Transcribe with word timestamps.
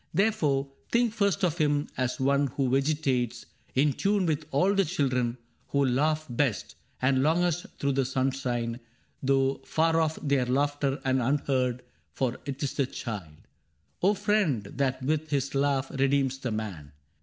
Therefore 0.15 0.71
Think 0.91 1.13
first 1.13 1.43
of 1.43 1.59
him 1.59 1.85
as 1.95 2.19
one 2.19 2.47
who 2.47 2.71
vegetates 2.71 3.45
In 3.75 3.93
tune 3.93 4.25
with 4.25 4.47
all 4.49 4.73
the 4.73 4.83
children 4.83 5.37
who 5.67 5.85
laugh 5.85 6.25
best 6.27 6.73
And 7.03 7.21
longest 7.21 7.67
through 7.77 7.91
the 7.91 8.05
sunshine, 8.05 8.79
though 9.21 9.61
far 9.63 10.01
off 10.01 10.17
Their 10.23 10.47
laughter, 10.47 10.99
and 11.05 11.21
unheard; 11.21 11.83
for 12.13 12.37
't 12.47 12.63
is 12.63 12.73
the 12.73 12.87
child, 12.87 13.47
O 14.01 14.15
friend, 14.15 14.63
that 14.73 15.03
with 15.03 15.29
his 15.29 15.53
laugh 15.53 15.91
redeems 15.91 16.39
the 16.39 16.49
man. 16.49 16.93